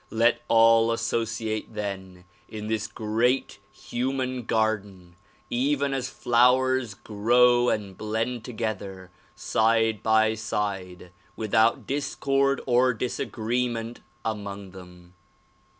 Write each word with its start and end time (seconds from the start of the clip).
Let 0.09 0.41
all 0.47 0.91
associate 0.91 1.75
then 1.75 2.23
in 2.49 2.65
this 2.65 2.87
great 2.87 3.59
human 3.71 4.45
garden 4.45 5.15
even 5.47 5.93
as 5.93 6.09
flowers 6.09 6.95
grow 6.95 7.69
and 7.69 7.95
blend 7.95 8.43
together 8.43 9.11
side 9.35 10.01
by 10.01 10.33
side 10.33 11.11
without 11.35 11.85
discord 11.85 12.61
or 12.65 12.95
disagreement 12.95 13.99
among 14.25 14.71
them. 14.71 15.13